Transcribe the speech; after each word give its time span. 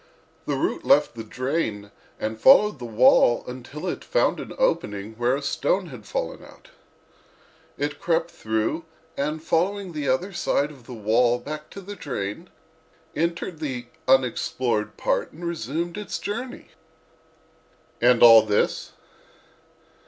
The 0.47 0.55
root 0.55 0.83
left 0.83 1.13
the 1.13 1.23
drain 1.23 1.91
and 2.19 2.41
followed 2.41 2.79
the 2.79 2.85
wall 2.85 3.43
until 3.47 3.85
it 3.85 4.03
found 4.03 4.39
an 4.39 4.51
opening 4.57 5.13
where 5.13 5.35
a 5.35 5.43
stone 5.43 5.89
had 5.89 6.07
fallen 6.07 6.43
out. 6.43 6.69
It 7.77 7.99
crept 7.99 8.31
through 8.31 8.85
and 9.15 9.43
following 9.43 9.91
the 9.93 10.09
other 10.09 10.33
side 10.33 10.71
of 10.71 10.87
the 10.87 10.95
wall 10.95 11.37
back 11.37 11.69
to 11.69 11.81
the 11.81 11.95
drain, 11.95 12.49
entered 13.15 13.59
the 13.59 13.89
unexplored 14.07 14.97
part 14.97 15.33
and 15.33 15.45
resumed 15.45 15.99
its 15.99 16.17
journey." 16.17 16.69
"And 18.01 18.23
all 18.23 18.41
this?" 18.43 18.93